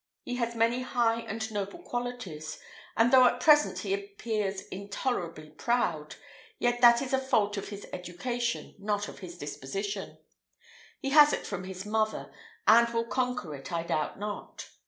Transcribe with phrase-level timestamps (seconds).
[0.23, 2.57] He has many high and noble qualities,
[2.97, 6.15] and though at present he appears intolerably proud,
[6.57, 10.17] yet that is a fault of his education, not of his disposition;
[10.97, 12.33] he has it from his mother,
[12.67, 14.69] and will conquer it, I doubt not.